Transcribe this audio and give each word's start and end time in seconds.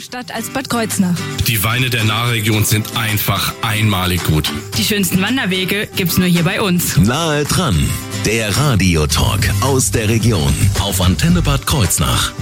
Stadt 0.00 0.32
als 0.32 0.50
Bad 0.50 0.70
Kreuznach. 0.70 1.16
Die 1.46 1.62
Weine 1.64 1.90
der 1.90 2.04
Nahregion 2.04 2.64
sind 2.64 2.96
einfach 2.96 3.52
einmalig 3.62 4.24
gut. 4.24 4.50
Die 4.78 4.84
schönsten 4.84 5.20
Wanderwege 5.20 5.88
gibt's 5.96 6.18
nur 6.18 6.28
hier 6.28 6.44
bei 6.44 6.60
uns. 6.60 6.96
Nahe 6.96 7.44
dran, 7.44 7.88
der 8.24 8.56
Radiotalk 8.56 9.48
aus 9.60 9.90
der 9.90 10.08
Region 10.08 10.54
auf 10.80 11.00
Antenne 11.00 11.42
Bad 11.42 11.66
Kreuznach. 11.66 12.32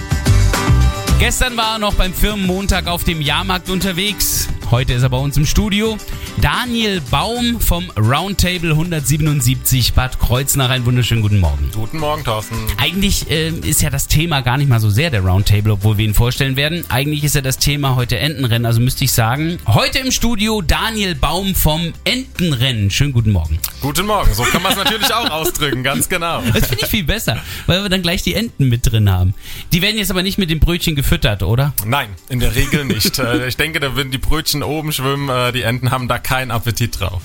Gestern 1.19 1.57
war 1.57 1.73
er 1.73 1.79
noch 1.79 1.93
beim 1.93 2.13
Firmenmontag 2.13 2.87
auf 2.87 3.03
dem 3.03 3.21
Jahrmarkt 3.21 3.69
unterwegs. 3.69 4.47
Heute 4.71 4.93
ist 4.93 5.03
er 5.03 5.09
bei 5.09 5.17
uns 5.17 5.35
im 5.35 5.45
Studio. 5.45 5.97
Daniel 6.39 7.01
Baum 7.11 7.59
vom 7.59 7.89
Roundtable 7.97 8.69
177 8.69 9.91
Bad 9.91 10.17
Kreuznach. 10.17 10.69
Einen 10.69 10.85
wunderschönen 10.85 11.21
guten 11.21 11.41
Morgen. 11.41 11.69
Guten 11.75 11.99
Morgen, 11.99 12.23
Thorsten. 12.23 12.55
Eigentlich 12.77 13.29
äh, 13.29 13.49
ist 13.49 13.81
ja 13.81 13.89
das 13.89 14.07
Thema 14.07 14.39
gar 14.39 14.57
nicht 14.57 14.69
mal 14.69 14.79
so 14.79 14.89
sehr 14.89 15.09
der 15.09 15.25
Roundtable, 15.25 15.73
obwohl 15.73 15.97
wir 15.97 16.05
ihn 16.05 16.13
vorstellen 16.13 16.55
werden. 16.55 16.85
Eigentlich 16.87 17.25
ist 17.25 17.35
ja 17.35 17.41
das 17.41 17.57
Thema 17.57 17.97
heute 17.97 18.17
Entenrennen, 18.17 18.65
also 18.65 18.79
müsste 18.79 19.03
ich 19.03 19.11
sagen. 19.11 19.57
Heute 19.67 19.99
im 19.99 20.09
Studio 20.09 20.61
Daniel 20.61 21.15
Baum 21.15 21.53
vom 21.53 21.91
Entenrennen. 22.05 22.91
Schönen 22.91 23.11
guten 23.11 23.33
Morgen. 23.33 23.59
Guten 23.81 24.05
Morgen. 24.05 24.33
So 24.33 24.43
kann 24.43 24.63
man 24.63 24.71
es 24.71 24.77
natürlich 24.77 25.13
auch 25.13 25.29
ausdrücken, 25.31 25.83
ganz 25.83 26.07
genau. 26.07 26.41
Das 26.53 26.67
finde 26.67 26.85
ich 26.85 26.89
viel 26.89 27.03
besser, 27.03 27.41
weil 27.65 27.83
wir 27.83 27.89
dann 27.89 28.03
gleich 28.03 28.23
die 28.23 28.35
Enten 28.35 28.69
mit 28.69 28.89
drin 28.89 29.09
haben. 29.09 29.33
Die 29.73 29.81
werden 29.81 29.97
jetzt 29.97 30.11
aber 30.11 30.23
nicht 30.23 30.37
mit 30.37 30.49
dem 30.49 30.59
Brötchen 30.59 30.95
gefüttert, 30.95 31.43
oder? 31.43 31.73
Nein, 31.85 32.09
in 32.29 32.39
der 32.39 32.55
Regel 32.55 32.85
nicht. 32.85 33.19
Äh, 33.19 33.47
ich 33.47 33.57
denke, 33.57 33.81
da 33.81 33.95
würden 33.95 34.11
die 34.11 34.17
Brötchen 34.17 34.60
oben 34.63 34.91
schwimmen. 34.91 35.29
Äh, 35.29 35.51
Die 35.51 35.61
Enten 35.63 35.91
haben 35.91 36.07
da 36.07 36.19
keinen 36.19 36.51
Appetit 36.51 36.99
drauf. 36.99 37.21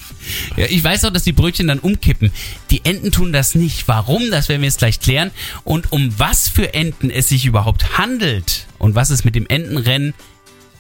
Ja, 0.57 0.67
ich 0.67 0.83
weiß 0.83 1.05
auch, 1.05 1.13
dass 1.13 1.25
die 1.25 1.33
Brötchen 1.33 1.69
dann 1.69 1.79
umkippen. 1.79 2.31
Die 2.71 2.85
Enten 2.85 3.13
tun 3.13 3.33
das 3.33 3.55
nicht. 3.55 3.89
Warum? 3.89 4.31
Das 4.31 4.49
werden 4.49 4.63
wir 4.63 4.69
jetzt 4.69 4.79
gleich 4.79 5.01
klären. 5.01 5.31
Und 5.65 5.93
um 5.93 6.13
was 6.19 6.49
für 6.49 6.75
Enten 6.75 7.11
es 7.11 7.29
sich 7.29 7.45
überhaupt 7.47 7.99
handelt 7.99 8.67
und 8.79 8.95
was 8.95 9.11
es 9.11 9.25
mit 9.25 9.35
dem 9.35 9.47
Entenrennen 9.47 10.15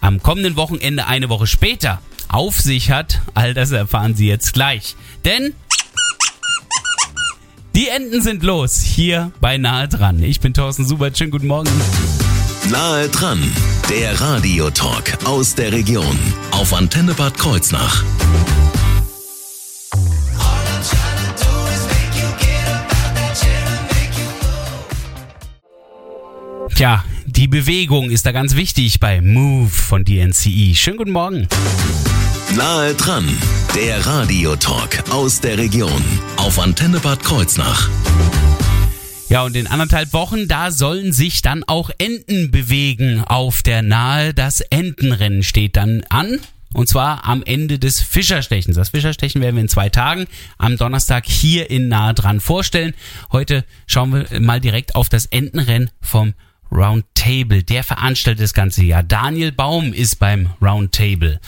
am 0.00 0.22
kommenden 0.22 0.56
Wochenende 0.56 1.06
eine 1.06 1.28
Woche 1.28 1.46
später 1.46 2.00
auf 2.28 2.60
sich 2.60 2.90
hat, 2.90 3.20
all 3.34 3.54
das 3.54 3.70
erfahren 3.70 4.14
Sie 4.14 4.26
jetzt 4.26 4.52
gleich. 4.52 4.96
Denn 5.24 5.54
die 7.74 7.88
Enten 7.88 8.22
sind 8.22 8.42
los, 8.42 8.80
hier 8.80 9.32
bei 9.40 9.58
Nahe 9.58 9.88
dran. 9.88 10.22
Ich 10.22 10.40
bin 10.40 10.54
Thorsten 10.54 10.86
Subert, 10.86 11.16
schönen 11.18 11.30
guten 11.30 11.46
Morgen. 11.46 11.68
Nahe 12.70 13.08
dran, 13.08 13.40
der 13.90 14.18
Radiotalk 14.20 15.18
aus 15.24 15.54
der 15.54 15.72
Region 15.72 16.18
auf 16.56 16.72
Antenne 16.72 17.12
Bad 17.12 17.36
Kreuznach. 17.36 18.02
Tja, 26.74 27.04
die 27.26 27.46
Bewegung 27.46 28.10
ist 28.10 28.24
da 28.24 28.32
ganz 28.32 28.56
wichtig 28.56 29.00
bei 29.00 29.20
Move 29.20 29.68
von 29.68 30.04
DNCE. 30.04 30.74
Schönen 30.74 30.96
guten 30.96 31.12
Morgen. 31.12 31.46
Nahe 32.56 32.94
dran, 32.94 33.28
der 33.74 34.06
Radiotalk 34.06 35.04
aus 35.10 35.40
der 35.40 35.58
Region 35.58 36.02
auf 36.38 36.58
Antenne 36.58 37.00
Bad 37.00 37.22
Kreuznach. 37.22 37.90
Ja, 39.28 39.42
und 39.42 39.56
in 39.56 39.66
anderthalb 39.66 40.12
Wochen, 40.12 40.46
da 40.46 40.70
sollen 40.70 41.12
sich 41.12 41.42
dann 41.42 41.64
auch 41.64 41.90
Enten 41.98 42.52
bewegen 42.52 43.24
auf 43.24 43.62
der 43.62 43.82
Nahe. 43.82 44.32
Das 44.32 44.60
Entenrennen 44.60 45.42
steht 45.42 45.76
dann 45.76 46.04
an. 46.08 46.38
Und 46.72 46.88
zwar 46.88 47.24
am 47.24 47.42
Ende 47.42 47.80
des 47.80 48.00
Fischerstechens. 48.00 48.76
Das 48.76 48.90
Fischerstechen 48.90 49.40
werden 49.40 49.56
wir 49.56 49.62
in 49.62 49.68
zwei 49.68 49.88
Tagen 49.88 50.26
am 50.58 50.76
Donnerstag 50.76 51.26
hier 51.26 51.70
in 51.70 51.88
Nahe 51.88 52.14
dran 52.14 52.38
vorstellen. 52.38 52.94
Heute 53.32 53.64
schauen 53.86 54.12
wir 54.12 54.40
mal 54.40 54.60
direkt 54.60 54.94
auf 54.94 55.08
das 55.08 55.26
Entenrennen 55.26 55.90
vom 56.00 56.34
Roundtable. 56.70 57.64
Der 57.64 57.82
veranstaltet 57.82 58.44
das 58.44 58.54
ganze 58.54 58.84
Jahr. 58.84 59.02
Daniel 59.02 59.50
Baum 59.50 59.92
ist 59.92 60.16
beim 60.16 60.50
Roundtable. 60.62 61.40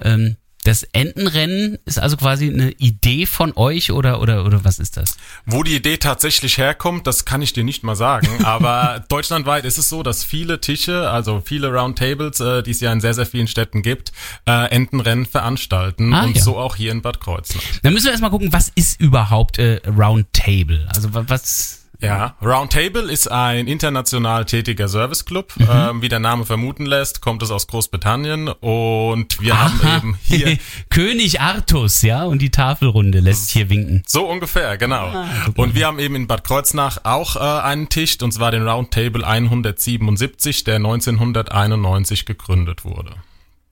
Ähm, 0.00 0.36
das 0.66 0.82
Entenrennen 0.82 1.78
ist 1.84 2.00
also 2.00 2.16
quasi 2.16 2.48
eine 2.48 2.72
Idee 2.72 3.26
von 3.26 3.52
euch 3.56 3.92
oder, 3.92 4.20
oder, 4.20 4.44
oder 4.44 4.64
was 4.64 4.80
ist 4.80 4.96
das? 4.96 5.16
Wo 5.44 5.62
die 5.62 5.76
Idee 5.76 5.96
tatsächlich 5.98 6.58
herkommt, 6.58 7.06
das 7.06 7.24
kann 7.24 7.40
ich 7.40 7.52
dir 7.52 7.62
nicht 7.62 7.84
mal 7.84 7.94
sagen. 7.94 8.28
Aber 8.44 9.04
deutschlandweit 9.08 9.64
ist 9.64 9.78
es 9.78 9.88
so, 9.88 10.02
dass 10.02 10.24
viele 10.24 10.60
Tische, 10.60 11.08
also 11.08 11.40
viele 11.44 11.68
Roundtables, 11.72 12.40
äh, 12.40 12.62
die 12.64 12.72
es 12.72 12.80
ja 12.80 12.92
in 12.92 13.00
sehr, 13.00 13.14
sehr 13.14 13.26
vielen 13.26 13.46
Städten 13.46 13.82
gibt, 13.82 14.10
äh, 14.46 14.68
Entenrennen 14.70 15.26
veranstalten. 15.26 16.12
Ah, 16.12 16.24
und 16.24 16.36
ja. 16.36 16.42
so 16.42 16.56
auch 16.58 16.74
hier 16.74 16.90
in 16.90 17.00
Bad 17.00 17.20
Kreuznach. 17.20 17.62
Dann 17.82 17.92
müssen 17.92 18.06
wir 18.06 18.10
erstmal 18.10 18.30
gucken, 18.30 18.52
was 18.52 18.72
ist 18.74 19.00
überhaupt 19.00 19.58
äh, 19.58 19.80
Roundtable? 19.86 20.88
Also 20.92 21.14
wa- 21.14 21.24
was. 21.28 21.85
Ja, 22.00 22.36
Roundtable 22.42 23.10
ist 23.10 23.30
ein 23.30 23.66
international 23.68 24.44
tätiger 24.44 24.88
Serviceclub. 24.88 25.54
Mhm. 25.56 25.66
Ähm, 25.70 26.02
wie 26.02 26.08
der 26.08 26.18
Name 26.18 26.44
vermuten 26.44 26.86
lässt, 26.86 27.20
kommt 27.20 27.42
es 27.42 27.50
aus 27.50 27.66
Großbritannien 27.66 28.48
und 28.48 29.40
wir 29.40 29.58
haben 29.58 29.80
eben 29.96 30.18
hier 30.22 30.58
König 30.90 31.40
Artus, 31.40 32.02
ja, 32.02 32.24
und 32.24 32.42
die 32.42 32.50
Tafelrunde 32.50 33.20
lässt 33.20 33.50
hier 33.50 33.70
winken. 33.70 34.02
So 34.06 34.28
ungefähr, 34.28 34.76
genau. 34.76 35.06
Ah, 35.06 35.28
und 35.56 35.74
wir 35.74 35.86
haben 35.86 35.98
eben 35.98 36.14
in 36.14 36.26
Bad 36.26 36.44
Kreuznach 36.44 36.98
auch 37.04 37.36
äh, 37.36 37.40
einen 37.40 37.88
Tisch, 37.88 38.18
und 38.20 38.32
zwar 38.32 38.50
den 38.50 38.66
Roundtable 38.66 39.26
177, 39.26 40.64
der 40.64 40.76
1991 40.76 42.26
gegründet 42.26 42.84
wurde. 42.84 43.12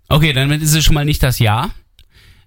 Okay, 0.08 0.32
dann 0.32 0.50
ist 0.50 0.74
es 0.74 0.84
schon 0.84 0.94
mal 0.94 1.04
nicht 1.04 1.22
das 1.22 1.38
Jahr. 1.38 1.70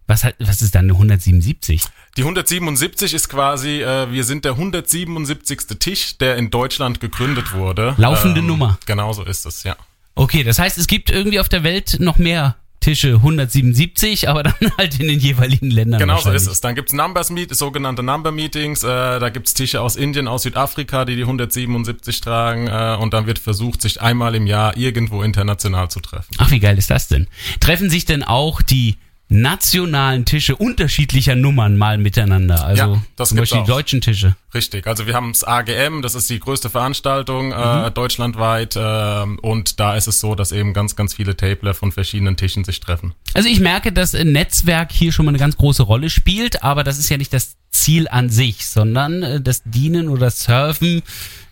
Was, 0.07 0.23
hat, 0.23 0.35
was 0.39 0.61
ist 0.61 0.73
dann 0.73 0.85
eine 0.85 0.93
177? 0.93 1.81
Die 2.17 2.23
177 2.23 3.13
ist 3.13 3.29
quasi, 3.29 3.83
äh, 3.83 4.11
wir 4.11 4.23
sind 4.23 4.43
der 4.43 4.53
177. 4.53 5.77
Tisch, 5.77 6.17
der 6.17 6.35
in 6.37 6.49
Deutschland 6.49 6.99
gegründet 6.99 7.53
wurde. 7.53 7.93
Laufende 7.97 8.41
Nummer. 8.41 8.79
Genau 8.87 9.13
so 9.13 9.23
ist 9.23 9.45
es, 9.45 9.61
ja. 9.61 9.75
Okay, 10.15 10.43
das 10.43 10.57
heißt, 10.57 10.79
es 10.79 10.87
gibt 10.87 11.11
irgendwie 11.11 11.39
auf 11.39 11.47
der 11.47 11.63
Welt 11.63 11.97
noch 11.99 12.17
mehr 12.17 12.55
Tische 12.79 13.15
177, 13.15 14.29
aber 14.29 14.41
dann 14.41 14.55
halt 14.79 14.99
in 14.99 15.09
den 15.09 15.19
jeweiligen 15.19 15.69
Ländern. 15.69 15.99
Genau 15.99 16.19
so 16.19 16.31
ist 16.31 16.47
es. 16.47 16.59
Dann 16.59 16.73
gibt's 16.73 16.91
Numbers 16.91 17.29
Meet, 17.29 17.55
sogenannte 17.55 18.01
Number 18.01 18.31
Meetings. 18.31 18.83
Äh, 18.83 18.87
da 19.19 19.29
gibt's 19.29 19.53
Tische 19.53 19.79
aus 19.81 19.95
Indien, 19.95 20.27
aus 20.27 20.41
Südafrika, 20.41 21.05
die 21.05 21.17
die 21.17 21.21
177 21.21 22.19
tragen. 22.21 22.67
Äh, 22.67 22.97
und 22.99 23.13
dann 23.13 23.27
wird 23.27 23.37
versucht, 23.37 23.83
sich 23.83 24.01
einmal 24.01 24.33
im 24.33 24.47
Jahr 24.47 24.75
irgendwo 24.75 25.21
international 25.21 25.91
zu 25.91 25.99
treffen. 25.99 26.33
Ach, 26.39 26.49
wie 26.49 26.59
geil 26.59 26.79
ist 26.79 26.89
das 26.89 27.09
denn? 27.09 27.27
Treffen 27.59 27.91
sich 27.91 28.05
denn 28.05 28.23
auch 28.23 28.63
die 28.63 28.97
nationalen 29.29 30.25
Tische 30.25 30.55
unterschiedlicher 30.55 31.35
Nummern 31.35 31.77
mal 31.77 31.97
miteinander? 31.97 32.65
Also 32.65 32.83
Ja, 32.83 33.01
das 33.15 33.29
zum 33.29 33.39
Beispiel 33.39 33.57
die 33.59 33.63
auch. 33.63 33.75
deutschen 33.75 34.01
Tische. 34.01 34.35
Richtig, 34.53 34.87
also 34.87 35.05
wir 35.05 35.13
haben 35.13 35.33
das 35.33 35.43
AGM, 35.43 36.01
das 36.01 36.15
ist 36.15 36.29
die 36.29 36.39
größte 36.39 36.69
Veranstaltung 36.69 37.51
äh, 37.51 37.91
deutschlandweit 37.91 38.75
äh, 38.75 39.23
und 39.41 39.79
da 39.79 39.95
ist 39.95 40.07
es 40.07 40.19
so, 40.19 40.35
dass 40.35 40.51
eben 40.51 40.73
ganz, 40.73 40.95
ganz 40.95 41.13
viele 41.13 41.35
Tabler 41.35 41.73
von 41.73 41.91
verschiedenen 41.91 42.37
Tischen 42.37 42.63
sich 42.63 42.79
treffen. 42.79 43.13
Also 43.33 43.49
ich 43.49 43.59
merke, 43.59 43.91
dass 43.91 44.15
ein 44.15 44.31
Netzwerk 44.31 44.91
hier 44.91 45.11
schon 45.11 45.25
mal 45.25 45.31
eine 45.31 45.39
ganz 45.39 45.57
große 45.57 45.83
Rolle 45.83 46.09
spielt, 46.09 46.63
aber 46.63 46.83
das 46.83 46.97
ist 46.97 47.09
ja 47.09 47.17
nicht 47.17 47.33
das 47.33 47.57
Ziel 47.71 48.07
an 48.09 48.29
sich, 48.29 48.67
sondern 48.67 49.23
äh, 49.23 49.41
das 49.41 49.61
Dienen 49.65 50.09
oder 50.09 50.29
Surfen. 50.31 51.01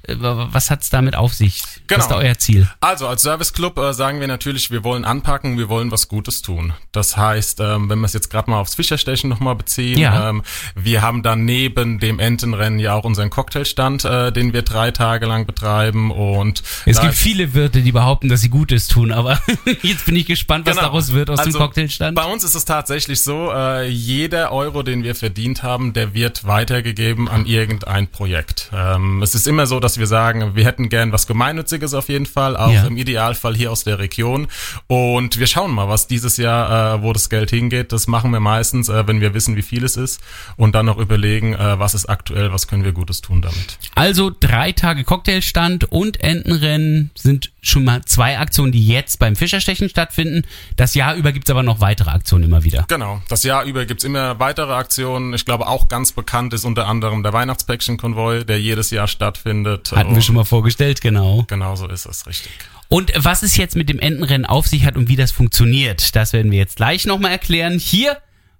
Äh, 0.08 0.16
Was 0.20 0.70
hat's 0.70 0.90
damit 0.92 1.16
auf 1.16 1.34
sich? 1.34 1.64
Was 1.88 2.00
ist 2.04 2.08
da 2.10 2.16
euer 2.18 2.38
Ziel? 2.38 2.68
Also 2.80 3.08
als 3.08 3.22
Serviceclub 3.24 3.78
äh, 3.80 3.92
sagen 3.94 4.20
wir 4.20 4.28
natürlich, 4.28 4.70
wir 4.72 4.84
wollen 4.84 5.04
anpacken, 5.06 5.58
wir 5.58 5.68
wollen 5.70 5.90
was 5.92 6.08
Gutes 6.08 6.42
tun. 6.44 6.74
Das 6.92 7.18
heißt, 7.18 7.60
ähm, 7.60 7.90
wenn 7.90 8.00
wir 8.00 8.06
es 8.06 8.14
jetzt 8.14 8.30
gerade 8.30 8.50
mal 8.50 8.60
aufs 8.60 8.76
Fischerstechen 8.76 9.30
nochmal 9.30 9.56
beziehen, 9.56 9.98
Ja. 10.00 10.30
ähm, 10.30 10.44
wir 10.76 11.02
haben 11.02 11.24
dann 11.24 11.46
neben 11.46 12.00
dem 12.00 12.20
Entenrennen 12.20 12.78
ja 12.80 12.94
auch 12.94 13.04
unseren 13.04 13.30
Cocktailstand, 13.32 14.06
äh, 14.06 14.32
den 14.32 14.54
wir 14.54 14.62
drei 14.62 14.92
Tage 14.92 15.26
lang 15.26 15.46
betreiben 15.48 16.12
und 16.12 16.62
Es 16.86 17.02
gibt 17.02 17.14
viele 17.16 17.54
Wirte, 17.56 17.82
die 17.82 17.92
behaupten, 17.92 18.30
dass 18.30 18.42
sie 18.42 18.50
Gutes 18.50 18.88
tun, 18.88 19.12
aber 19.12 19.40
jetzt 19.82 20.06
bin 20.06 20.16
ich 20.16 20.26
gespannt, 20.28 20.68
was 20.68 20.76
Genau. 20.76 20.88
daraus 20.88 21.14
wird 21.14 21.30
aus 21.32 21.40
dem 21.40 21.48
Also, 21.48 21.58
Cocktailstand. 21.60 22.16
Bei 22.16 22.26
uns 22.26 22.44
ist 22.44 22.54
es 22.56 22.66
tatsächlich 22.66 23.22
so, 23.22 23.52
äh, 23.52 23.88
jeder 23.90 24.52
Euro, 24.52 24.84
den 24.84 25.04
wir 25.04 25.16
verdient 25.16 25.64
haben, 25.64 25.94
der 25.94 26.05
wird 26.14 26.46
weitergegeben 26.46 27.28
an 27.28 27.46
irgendein 27.46 28.08
Projekt. 28.08 28.70
Ähm, 28.74 29.22
es 29.22 29.36
ist 29.36 29.48
immer 29.48 29.66
so, 29.68 29.80
dass 29.80 29.98
wir 29.98 30.08
sagen, 30.08 30.56
wir 30.56 30.66
hätten 30.66 30.90
gern 30.90 31.12
was 31.12 31.28
Gemeinnütziges 31.28 31.94
auf 31.94 32.10
jeden 32.10 32.26
Fall, 32.26 32.56
auch 32.58 32.72
Ja. 32.72 32.86
im 32.86 32.98
Idealfall 32.98 33.56
hier 33.56 33.72
aus 33.72 33.84
der 33.84 34.00
Region. 34.00 34.48
Und 34.88 35.40
wir 35.40 35.48
schauen 35.48 35.72
mal, 35.72 35.88
was 35.90 36.08
dieses 36.08 36.38
Jahr, 36.38 36.96
äh, 36.96 37.02
wo 37.04 37.14
das 37.14 37.30
Geld 37.30 37.50
hingeht. 37.50 37.92
Das 37.92 38.08
machen 38.08 38.32
wir 38.32 38.40
meistens, 38.40 38.90
äh, 38.90 39.08
wenn 39.08 39.22
wir 39.22 39.34
wissen, 39.34 39.56
wie 39.56 39.62
viel 39.62 39.84
es 39.84 39.96
ist. 39.98 40.22
Und 40.58 40.76
dann 40.76 40.86
noch 40.86 40.98
überlegen, 40.98 41.54
äh, 41.54 41.80
was 41.80 41.94
ist 41.94 42.06
aktuell, 42.08 42.52
was 42.52 42.68
können 42.68 42.84
wir 42.84 42.92
Gutes 42.92 43.22
tun 43.22 43.42
damit. 43.42 43.78
Also 43.96 44.32
drei 44.40 44.72
Tage 44.72 45.04
Cocktailstand 45.04 45.86
und 45.92 46.22
Entenrennen 46.22 47.12
sind 47.16 47.52
schon 47.62 47.84
mal 47.84 48.04
zwei 48.06 48.38
Aktionen, 48.38 48.72
die 48.72 48.86
jetzt 48.86 49.18
beim 49.20 49.36
Fischerstechen 49.36 49.90
stattfinden. 49.90 50.44
Das 50.76 50.94
Jahr 50.96 51.16
über 51.16 51.32
gibt's 51.32 51.50
aber 51.50 51.64
noch 51.64 51.80
weitere 51.80 52.12
Aktionen 52.12 52.44
immer 52.44 52.64
wieder. 52.64 52.86
Genau. 52.88 53.22
Das 53.28 53.44
Jahr 53.44 53.64
über 53.64 53.86
gibt's 53.86 54.04
immer 54.04 54.40
weitere 54.40 54.74
Aktionen. 54.74 55.34
Ich 55.34 55.46
glaube, 55.46 55.68
auch 55.68 55.88
ganz 55.96 56.12
bekannt 56.12 56.54
ist 56.54 56.66
unter 56.66 56.88
anderem 56.88 57.24
der 57.24 57.32
Weihnachtspäckchen-Konvoi, 57.32 58.44
der 58.44 58.60
jedes 58.60 58.92
Jahr 58.92 59.08
stattfindet. 59.08 59.94
Hatten 59.96 60.10
wir 60.10 60.18
Und 60.18 60.24
schon 60.26 60.36
mal 60.36 60.44
vorgestellt, 60.44 61.00
genau. 61.00 61.46
Genau 61.48 61.78
so 61.78 61.88
ist 61.88 62.06
es, 62.06 62.28
richtig. 62.28 62.52
Und 62.90 63.14
was 63.16 63.44
es 63.44 63.56
jetzt 63.56 63.78
mit 63.78 63.88
dem 63.88 64.00
Entenrennen 64.00 64.46
auf 64.46 64.68
sich 64.68 64.86
hat 64.86 64.98
und 64.98 65.08
wie 65.08 65.16
das 65.16 65.32
funktioniert, 65.32 66.14
das 66.18 66.34
werden 66.34 66.52
wir 66.52 66.60
jetzt 66.60 66.76
gleich 66.76 67.06
nochmal 67.06 67.32
erklären. 67.32 67.80
Hier 67.80 68.18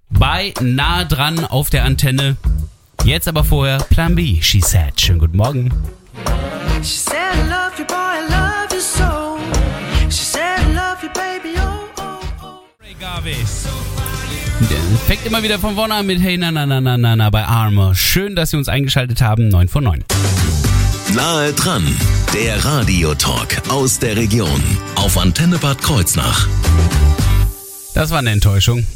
bei 0.08 0.54
Nah 0.62 1.04
dran 1.04 1.44
auf 1.44 1.68
der 1.68 1.84
Antenne. 1.84 2.38
Jetzt 3.04 3.28
aber 3.28 3.44
vorher 3.44 3.80
Plan 3.80 4.14
B, 4.14 4.40
she 4.40 4.62
said. 4.62 4.98
Schönen 4.98 5.18
guten 5.18 5.36
Morgen. 5.36 5.70
She 6.82 6.96
said, 6.96 7.55
fängt 15.06 15.24
immer 15.26 15.42
wieder 15.42 15.58
von 15.58 15.74
vorne 15.74 15.94
an 15.94 16.06
mit 16.06 16.20
Hey 16.20 16.36
na 16.36 16.50
na 16.50 16.66
na 16.66 16.80
na 16.80 16.96
na 16.96 17.16
na 17.16 17.30
bei 17.30 17.44
Armor. 17.44 17.94
Schön, 17.94 18.34
dass 18.34 18.50
Sie 18.50 18.56
uns 18.56 18.68
eingeschaltet 18.68 19.20
haben. 19.20 19.48
9 19.48 19.68
von 19.68 19.84
9. 19.84 20.04
Nahe 21.14 21.52
dran, 21.52 21.84
der 22.34 22.64
Radiotalk 22.64 23.62
aus 23.68 23.98
der 23.98 24.16
Region 24.16 24.62
auf 24.96 25.16
Antenne 25.16 25.58
Bad 25.58 25.80
Kreuznach. 25.80 26.48
Das 27.94 28.10
war 28.10 28.18
eine 28.18 28.30
Enttäuschung. 28.30 28.86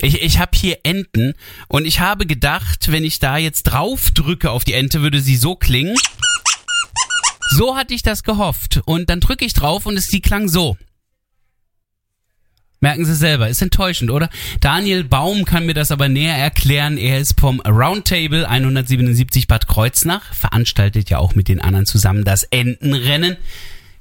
Ich, 0.00 0.22
ich 0.22 0.38
habe 0.38 0.52
hier 0.54 0.78
Enten 0.82 1.34
und 1.68 1.86
ich 1.86 2.00
habe 2.00 2.26
gedacht, 2.26 2.92
wenn 2.92 3.04
ich 3.04 3.18
da 3.18 3.38
jetzt 3.38 3.64
drauf 3.64 4.10
drücke 4.12 4.50
auf 4.50 4.64
die 4.64 4.74
Ente, 4.74 5.02
würde 5.02 5.20
sie 5.20 5.36
so 5.36 5.56
klingen. 5.56 5.96
So 7.50 7.76
hatte 7.76 7.94
ich 7.94 8.02
das 8.02 8.22
gehofft. 8.22 8.80
Und 8.84 9.08
dann 9.08 9.20
drücke 9.20 9.44
ich 9.44 9.54
drauf 9.54 9.86
und 9.86 9.96
es, 9.96 10.08
die 10.08 10.20
klang 10.20 10.48
so. 10.48 10.76
Merken 12.86 13.04
Sie 13.04 13.16
selber, 13.16 13.48
ist 13.48 13.62
enttäuschend, 13.62 14.12
oder? 14.12 14.30
Daniel 14.60 15.02
Baum 15.02 15.44
kann 15.44 15.66
mir 15.66 15.74
das 15.74 15.90
aber 15.90 16.08
näher 16.08 16.36
erklären. 16.36 16.98
Er 16.98 17.18
ist 17.18 17.40
vom 17.40 17.58
Roundtable 17.62 18.48
177 18.48 19.48
Bad 19.48 19.66
Kreuznach, 19.66 20.32
veranstaltet 20.32 21.10
ja 21.10 21.18
auch 21.18 21.34
mit 21.34 21.48
den 21.48 21.60
anderen 21.60 21.86
zusammen 21.86 22.22
das 22.24 22.44
Entenrennen. 22.44 23.38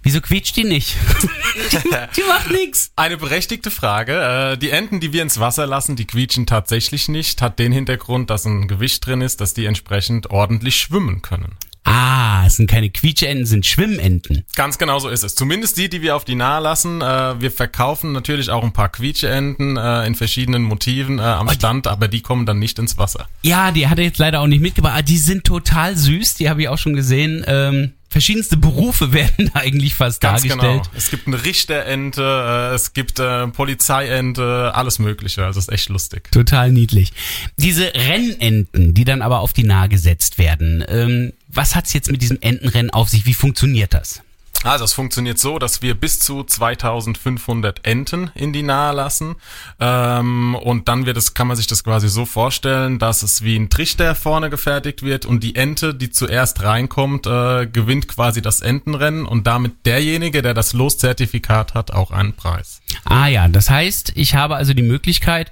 Wieso 0.03 0.21
quietscht 0.21 0.55
die 0.55 0.65
nicht? 0.65 0.97
die, 1.71 1.77
die 2.15 2.27
macht 2.27 2.51
nix. 2.51 2.91
Eine 2.95 3.17
berechtigte 3.17 3.71
Frage. 3.71 4.51
Äh, 4.53 4.57
Die 4.59 4.69
Enten, 4.69 4.99
die 4.99 5.11
wir 5.13 5.23
ins 5.23 5.39
Wasser 5.39 5.65
lassen, 5.65 5.95
die 5.95 6.05
quietschen 6.05 6.45
tatsächlich 6.45 7.09
nicht. 7.09 7.41
Hat 7.41 7.57
den 7.57 7.71
Hintergrund, 7.71 8.29
dass 8.29 8.45
ein 8.45 8.67
Gewicht 8.67 9.03
drin 9.03 9.21
ist, 9.21 9.41
dass 9.41 9.55
die 9.55 9.65
entsprechend 9.65 10.29
ordentlich 10.29 10.77
schwimmen 10.77 11.23
können. 11.23 11.57
Ah, 11.87 12.43
es 12.47 12.55
sind 12.55 12.69
keine 12.69 12.89
Quietschenten, 12.89 13.43
es 13.43 13.49
sind 13.49 13.65
Schwimmenten. 13.65 14.43
Ganz 14.55 14.77
genau 14.77 14.97
so 14.99 15.07
ist 15.07 15.23
es. 15.23 15.35
Zumindest 15.35 15.77
die, 15.77 15.87
die 15.87 16.01
wir 16.01 16.15
auf 16.15 16.25
die 16.25 16.35
Nahe 16.35 16.61
lassen. 16.61 17.01
Äh, 17.01 17.39
Wir 17.39 17.51
verkaufen 17.51 18.11
natürlich 18.11 18.49
auch 18.49 18.63
ein 18.63 18.73
paar 18.73 18.89
Quietscheenten 18.89 19.77
äh, 19.77 20.05
in 20.07 20.15
verschiedenen 20.15 20.63
Motiven 20.63 21.19
äh, 21.19 21.21
am 21.21 21.47
Stand, 21.49 21.87
aber 21.87 22.07
die 22.07 22.21
kommen 22.21 22.45
dann 22.47 22.59
nicht 22.59 22.79
ins 22.79 22.97
Wasser. 22.97 23.27
Ja, 23.43 23.71
die 23.71 23.87
hat 23.87 23.99
er 23.99 24.05
jetzt 24.05 24.17
leider 24.17 24.41
auch 24.41 24.47
nicht 24.47 24.61
mitgebracht. 24.61 24.93
aber 24.93 25.03
Die 25.03 25.17
sind 25.19 25.43
total 25.45 25.95
süß, 25.95 26.33
die 26.35 26.49
habe 26.49 26.61
ich 26.63 26.69
auch 26.69 26.77
schon 26.79 26.95
gesehen. 26.95 27.43
Ähm, 27.47 27.93
verschiedenste 28.09 28.57
Berufe 28.57 29.13
werden 29.13 29.51
da 29.53 29.59
eigentlich 29.59 29.93
fast 29.93 30.21
Ganz 30.21 30.41
dargestellt. 30.41 30.83
genau. 30.83 30.95
Es 30.97 31.11
gibt 31.11 31.27
eine 31.27 31.43
Richterente, 31.45 32.71
es 32.73 32.93
gibt 32.93 33.19
äh, 33.19 33.47
Polizeiente, 33.47 34.71
alles 34.73 34.99
Mögliche. 34.99 35.45
Also 35.45 35.59
es 35.59 35.67
ist 35.67 35.73
echt 35.73 35.89
lustig. 35.89 36.31
Total 36.31 36.71
niedlich. 36.71 37.13
Diese 37.59 37.93
Rennenten, 37.93 38.93
die 38.93 39.05
dann 39.05 39.21
aber 39.21 39.39
auf 39.39 39.53
die 39.53 39.63
Nahe 39.63 39.89
gesetzt 39.89 40.37
werden, 40.37 40.83
ähm, 40.87 41.33
was 41.55 41.75
hat's 41.75 41.93
jetzt 41.93 42.11
mit 42.11 42.21
diesem 42.21 42.37
Entenrennen 42.41 42.91
auf 42.91 43.09
sich? 43.09 43.25
Wie 43.25 43.33
funktioniert 43.33 43.93
das? 43.93 44.21
Also 44.65 44.83
es 44.83 44.93
funktioniert 44.93 45.37
so, 45.37 45.59
dass 45.59 45.83
wir 45.83 45.93
bis 45.93 46.17
zu 46.17 46.43
2500 46.43 47.85
Enten 47.85 48.31
in 48.33 48.51
die 48.51 48.63
Nahe 48.63 48.95
lassen 48.95 49.35
ähm, 49.79 50.55
und 50.55 50.87
dann 50.87 51.05
wird 51.05 51.17
es, 51.17 51.35
kann 51.35 51.45
man 51.47 51.55
sich 51.55 51.67
das 51.67 51.83
quasi 51.83 52.09
so 52.09 52.25
vorstellen, 52.25 52.97
dass 52.97 53.21
es 53.21 53.43
wie 53.43 53.57
ein 53.57 53.69
Trichter 53.69 54.15
vorne 54.15 54.49
gefertigt 54.49 55.03
wird 55.03 55.27
und 55.27 55.43
die 55.43 55.55
Ente, 55.55 55.93
die 55.93 56.09
zuerst 56.09 56.63
reinkommt, 56.63 57.27
äh, 57.27 57.67
gewinnt 57.67 58.07
quasi 58.07 58.41
das 58.41 58.61
Entenrennen 58.61 59.27
und 59.27 59.45
damit 59.45 59.85
derjenige, 59.85 60.41
der 60.41 60.55
das 60.55 60.73
Loszertifikat 60.73 61.75
hat, 61.75 61.91
auch 61.91 62.09
einen 62.09 62.33
Preis. 62.33 62.81
Ah 63.03 63.27
ja, 63.27 63.47
das 63.47 63.69
heißt, 63.69 64.13
ich 64.15 64.33
habe 64.33 64.55
also 64.55 64.73
die 64.73 64.81
Möglichkeit, 64.81 65.51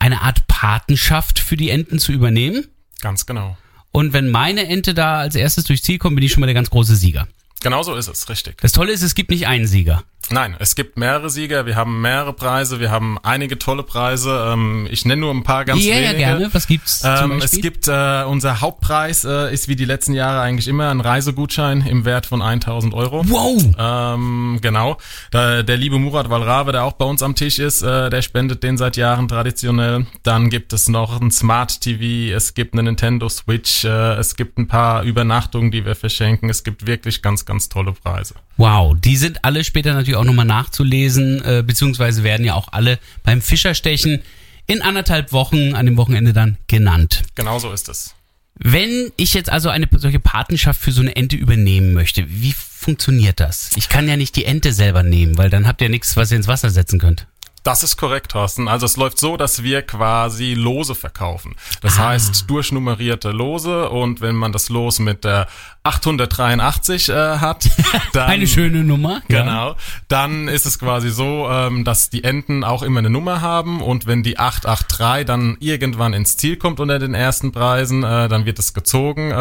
eine 0.00 0.22
Art 0.22 0.46
Patenschaft 0.48 1.38
für 1.38 1.58
die 1.58 1.68
Enten 1.68 1.98
zu 1.98 2.12
übernehmen. 2.12 2.66
Ganz 3.02 3.26
genau. 3.26 3.58
Und 3.92 4.12
wenn 4.12 4.28
meine 4.28 4.66
Ente 4.66 4.94
da 4.94 5.18
als 5.18 5.34
erstes 5.34 5.64
durchs 5.64 5.82
Ziel 5.82 5.98
kommt, 5.98 6.16
bin 6.16 6.24
ich 6.24 6.32
schon 6.32 6.40
mal 6.40 6.46
der 6.46 6.54
ganz 6.54 6.70
große 6.70 6.96
Sieger. 6.96 7.26
Genau 7.60 7.82
so 7.82 7.94
ist 7.94 8.08
es, 8.08 8.28
richtig. 8.28 8.60
Das 8.60 8.72
Tolle 8.72 8.92
ist, 8.92 9.02
es 9.02 9.14
gibt 9.14 9.30
nicht 9.30 9.46
einen 9.46 9.66
Sieger. 9.66 10.04
Nein, 10.30 10.56
es 10.58 10.74
gibt 10.74 10.98
mehrere 10.98 11.30
Sieger, 11.30 11.66
wir 11.66 11.76
haben 11.76 12.00
mehrere 12.00 12.32
Preise, 12.32 12.80
wir 12.80 12.90
haben 12.90 13.18
einige 13.22 13.58
tolle 13.58 13.82
Preise. 13.82 14.52
Ähm, 14.52 14.86
ich 14.90 15.04
nenne 15.04 15.20
nur 15.20 15.32
ein 15.32 15.42
paar 15.42 15.64
ganz 15.64 15.84
ja, 15.84 15.94
wenige. 15.94 16.20
ja, 16.20 16.36
gerne. 16.36 16.50
Was 16.52 16.66
gibt's 16.66 17.02
Ähm, 17.04 17.40
es 17.42 17.52
gibt 17.52 17.88
äh, 17.88 18.24
unser 18.24 18.60
Hauptpreis 18.60 19.24
äh, 19.24 19.52
ist 19.52 19.68
wie 19.68 19.76
die 19.76 19.84
letzten 19.84 20.12
Jahre 20.12 20.40
eigentlich 20.40 20.68
immer 20.68 20.90
ein 20.90 21.00
Reisegutschein 21.00 21.86
im 21.86 22.04
Wert 22.04 22.26
von 22.26 22.42
1000 22.42 22.92
Euro. 22.94 23.24
Wow! 23.28 23.62
Ähm, 23.78 24.58
genau. 24.60 24.98
Da, 25.30 25.62
der 25.62 25.76
liebe 25.76 25.98
Murat 25.98 26.28
Walrabe, 26.28 26.72
der 26.72 26.84
auch 26.84 26.92
bei 26.92 27.04
uns 27.04 27.22
am 27.22 27.34
Tisch 27.34 27.58
ist, 27.58 27.82
äh, 27.82 28.10
der 28.10 28.22
spendet 28.22 28.62
den 28.62 28.76
seit 28.76 28.96
Jahren 28.96 29.28
traditionell. 29.28 30.06
Dann 30.22 30.50
gibt 30.50 30.72
es 30.72 30.88
noch 30.88 31.20
ein 31.20 31.30
Smart 31.30 31.80
TV, 31.80 32.34
es 32.36 32.54
gibt 32.54 32.74
eine 32.74 32.82
Nintendo 32.82 33.28
Switch, 33.28 33.84
äh, 33.84 34.14
es 34.14 34.36
gibt 34.36 34.58
ein 34.58 34.68
paar 34.68 35.02
Übernachtungen, 35.02 35.70
die 35.70 35.84
wir 35.84 35.94
verschenken. 35.94 36.50
Es 36.50 36.64
gibt 36.64 36.86
wirklich 36.86 37.22
ganz, 37.22 37.46
ganz 37.46 37.68
tolle 37.68 37.92
Preise. 37.92 38.34
Wow, 38.58 38.96
die 38.98 39.16
sind 39.16 39.44
alle 39.44 39.62
später 39.62 39.94
natürlich 39.94 40.16
auch 40.18 40.24
nochmal 40.24 40.44
nachzulesen, 40.44 41.42
äh, 41.44 41.62
beziehungsweise 41.66 42.22
werden 42.22 42.44
ja 42.44 42.54
auch 42.54 42.68
alle 42.72 42.98
beim 43.22 43.42
Fischerstechen 43.42 44.22
in 44.66 44.82
anderthalb 44.82 45.32
Wochen, 45.32 45.74
an 45.74 45.86
dem 45.86 45.96
Wochenende 45.96 46.32
dann 46.32 46.58
genannt. 46.66 47.22
Genau 47.34 47.58
so 47.58 47.72
ist 47.72 47.88
es. 47.88 48.14
Wenn 48.60 49.12
ich 49.16 49.34
jetzt 49.34 49.50
also 49.50 49.68
eine 49.68 49.88
solche 49.96 50.20
Patenschaft 50.20 50.80
für 50.80 50.92
so 50.92 51.00
eine 51.00 51.14
Ente 51.14 51.36
übernehmen 51.36 51.92
möchte, 51.92 52.24
wie 52.28 52.52
funktioniert 52.52 53.40
das? 53.40 53.70
Ich 53.76 53.88
kann 53.88 54.08
ja 54.08 54.16
nicht 54.16 54.34
die 54.34 54.44
Ente 54.44 54.72
selber 54.72 55.02
nehmen, 55.02 55.38
weil 55.38 55.48
dann 55.48 55.66
habt 55.66 55.80
ihr 55.80 55.88
nichts, 55.88 56.16
was 56.16 56.32
ihr 56.32 56.36
ins 56.36 56.48
Wasser 56.48 56.70
setzen 56.70 56.98
könnt. 56.98 57.26
Das 57.68 57.82
ist 57.82 57.98
korrekt, 57.98 58.30
Thorsten. 58.30 58.66
Also 58.66 58.86
es 58.86 58.96
läuft 58.96 59.18
so, 59.18 59.36
dass 59.36 59.62
wir 59.62 59.82
quasi 59.82 60.54
Lose 60.54 60.94
verkaufen. 60.94 61.54
Das 61.82 61.98
Ah. 61.98 62.08
heißt 62.08 62.48
durchnummerierte 62.48 63.30
Lose 63.30 63.90
und 63.90 64.22
wenn 64.22 64.36
man 64.36 64.52
das 64.52 64.70
Los 64.70 65.00
mit 65.00 65.22
der 65.24 65.48
883 65.82 67.08
äh, 67.10 67.12
hat, 67.38 67.68
dann 68.12 68.28
Eine 68.30 68.46
schöne 68.46 68.84
Nummer. 68.84 69.20
Ja. 69.28 69.42
Genau. 69.42 69.76
Dann 70.08 70.48
ist 70.48 70.64
es 70.66 70.78
quasi 70.78 71.10
so, 71.10 71.46
ähm, 71.50 71.84
dass 71.84 72.08
die 72.10 72.24
Enten 72.24 72.64
auch 72.64 72.82
immer 72.82 72.98
eine 73.00 73.10
Nummer 73.10 73.40
haben 73.42 73.82
und 73.82 74.06
wenn 74.06 74.22
die 74.22 74.38
883 74.38 75.26
dann 75.26 75.56
irgendwann 75.60 76.12
ins 76.14 76.36
Ziel 76.36 76.56
kommt 76.56 76.80
unter 76.80 76.98
den 76.98 77.14
ersten 77.14 77.52
Preisen, 77.52 78.02
äh, 78.02 78.28
dann 78.28 78.46
wird 78.46 78.58
es 78.58 78.72
gezogen, 78.74 79.30
äh, 79.30 79.36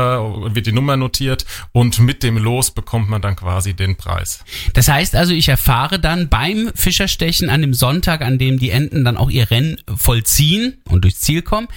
wird 0.55 0.67
die 0.67 0.71
Nummer 0.73 0.97
notiert 0.97 1.45
und 1.71 1.99
mit 1.99 2.23
dem 2.23 2.37
Los 2.37 2.71
bekommt 2.71 3.09
man 3.09 3.21
dann 3.21 3.35
quasi 3.37 3.73
den 3.73 3.95
Preis. 3.95 4.43
Das 4.73 4.87
heißt 4.89 5.15
also, 5.15 5.33
ich 5.33 5.47
erfahre 5.49 5.99
dann 5.99 6.29
beim 6.29 6.71
Fischerstechen 6.75 7.49
an 7.49 7.61
dem 7.61 7.73
Sonntag, 7.73 8.16
an 8.25 8.37
dem 8.37 8.59
die 8.59 8.69
Enten 8.69 9.03
dann 9.03 9.17
auch 9.17 9.29
ihr 9.29 9.49
Rennen 9.49 9.77
vollziehen 9.95 10.77
und 10.85 11.03
durchs 11.03 11.21
Ziel 11.21 11.41
kommen, 11.41 11.67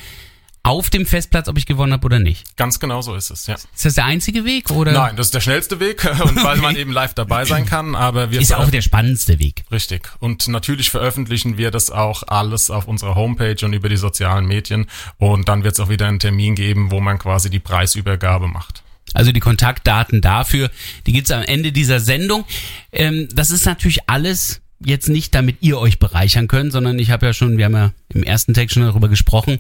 auf 0.63 0.91
dem 0.91 1.07
Festplatz, 1.07 1.49
ob 1.49 1.57
ich 1.57 1.65
gewonnen 1.65 1.93
habe 1.93 2.05
oder 2.05 2.19
nicht. 2.19 2.57
Ganz 2.57 2.81
genau 2.81 3.01
so 3.01 3.15
ist 3.15 3.31
es, 3.31 3.47
ja. 3.47 3.55
Ist 3.55 3.85
das 3.85 3.95
der 3.95 4.05
einzige 4.05 4.45
Weg 4.45 4.71
oder? 4.71 4.93
Nein, 4.93 5.17
das 5.17 5.29
ist 5.29 5.35
der 5.35 5.41
schnellste 5.41 5.81
Weg 5.81 6.05
und 6.05 6.43
weil 6.45 6.57
man 6.59 6.77
eben 6.77 6.93
live 6.93 7.15
dabei 7.15 7.45
sein 7.45 7.65
kann, 7.65 7.95
aber 7.95 8.31
wir 8.31 8.41
Ist 8.41 8.55
auch 8.55 8.71
der 8.71 8.83
spannendste 8.83 9.39
Weg. 9.39 9.65
Richtig. 9.71 10.11
Und 10.19 10.49
natürlich 10.49 10.91
veröffentlichen 10.91 11.57
wir 11.57 11.71
das 11.71 11.91
auch 11.91 12.25
alles 12.27 12.71
auf 12.71 12.89
unserer 12.89 13.15
Homepage 13.15 13.57
und 13.65 13.73
über 13.73 13.89
die 13.89 13.97
sozialen 13.97 14.47
Medien. 14.47 14.87
Und 15.17 15.49
dann 15.49 15.65
wird 15.65 15.75
es 15.75 15.81
auch 15.81 15.89
wieder 15.89 16.07
einen 16.07 16.19
Termin 16.19 16.55
geben, 16.55 16.91
wo 16.91 17.01
man 17.01 17.19
quasi 17.19 17.49
die 17.49 17.61
Preisübergabe 17.61 18.49
macht. 18.49 18.83
Also 19.15 19.33
die 19.33 19.41
Kontaktdaten 19.41 20.21
dafür, 20.21 20.71
die 21.07 21.13
gibt's 21.13 21.31
am 21.31 21.43
Ende 21.43 21.73
dieser 21.73 22.01
Sendung. 22.01 22.45
Ähm, 22.93 23.29
das 23.33 23.51
ist 23.51 23.65
natürlich 23.65 24.09
alles 24.09 24.61
jetzt 24.85 25.09
nicht, 25.09 25.35
damit 25.35 25.59
ihr 25.61 25.79
euch 25.79 25.99
bereichern 25.99 26.49
könnt, 26.49 26.73
sondern 26.73 26.99
ich 26.99 27.11
habe 27.11 27.27
ja 27.27 27.33
schon, 27.33 27.59
wir 27.59 27.67
haben 27.67 27.75
ja 27.75 27.93
im 28.09 28.23
ersten 28.23 28.55
Text 28.55 28.75
schon 28.75 28.83
darüber 28.85 29.09
gesprochen, 29.09 29.59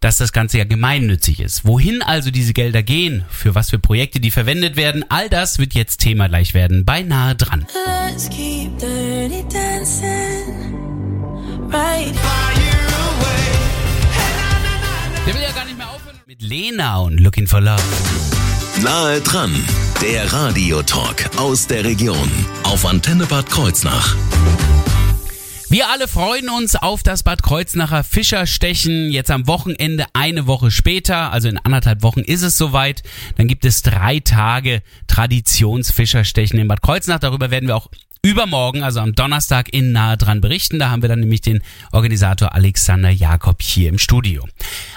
dass 0.00 0.18
das 0.18 0.32
Ganze 0.32 0.58
ja 0.58 0.64
gemeinnützig 0.64 1.40
ist. 1.40 1.64
Wohin 1.64 2.02
also 2.02 2.30
diese 2.30 2.52
Gelder 2.52 2.82
gehen, 2.82 3.24
für 3.30 3.54
was 3.54 3.70
für 3.70 3.78
Projekte 3.78 4.20
die 4.20 4.30
verwendet 4.32 4.76
werden, 4.76 5.04
all 5.08 5.28
das 5.28 5.58
wird 5.58 5.74
jetzt 5.74 5.98
Thema 5.98 6.28
gleich 6.28 6.54
werden, 6.54 6.84
beinahe 6.84 7.36
dran. 7.36 7.66
Let's 7.86 8.28
keep 8.28 8.76
dirty 8.78 9.44
dancing. 9.48 10.74
Right. 11.70 12.12
Der 15.24 15.34
will 15.34 15.42
ja 15.42 15.52
gar 15.52 15.64
nicht 15.64 15.78
mehr 15.78 15.88
aufhören. 15.88 16.16
Mit 16.26 16.42
Lena 16.42 16.98
und 16.98 17.18
Looking 17.20 17.46
for 17.46 17.60
Love. 17.60 17.80
Nahe 18.82 19.20
dran, 19.20 19.54
der 20.00 20.32
Radiotalk 20.32 21.30
aus 21.36 21.68
der 21.68 21.84
Region 21.84 22.28
auf 22.64 22.84
Antenne 22.84 23.26
Bad 23.26 23.48
Kreuznach. 23.48 24.16
Wir 25.68 25.88
alle 25.88 26.08
freuen 26.08 26.48
uns 26.48 26.74
auf 26.74 27.04
das 27.04 27.22
Bad 27.22 27.44
Kreuznacher 27.44 28.02
Fischerstechen. 28.02 29.12
Jetzt 29.12 29.30
am 29.30 29.46
Wochenende, 29.46 30.06
eine 30.14 30.48
Woche 30.48 30.72
später, 30.72 31.32
also 31.32 31.48
in 31.48 31.58
anderthalb 31.58 32.02
Wochen 32.02 32.22
ist 32.22 32.42
es 32.42 32.58
soweit. 32.58 33.04
Dann 33.36 33.46
gibt 33.46 33.64
es 33.64 33.82
drei 33.82 34.18
Tage 34.18 34.82
Traditionsfischerstechen 35.06 36.58
in 36.58 36.66
Bad 36.66 36.82
Kreuznach. 36.82 37.20
Darüber 37.20 37.52
werden 37.52 37.68
wir 37.68 37.76
auch 37.76 37.88
übermorgen, 38.24 38.84
also 38.84 39.00
am 39.00 39.14
Donnerstag, 39.14 39.72
in 39.72 39.90
nahe 39.90 40.16
dran 40.16 40.40
berichten. 40.40 40.78
Da 40.78 40.90
haben 40.90 41.02
wir 41.02 41.08
dann 41.08 41.20
nämlich 41.20 41.40
den 41.40 41.60
Organisator 41.90 42.54
Alexander 42.54 43.10
Jakob 43.10 43.60
hier 43.60 43.88
im 43.88 43.98
Studio. 43.98 44.46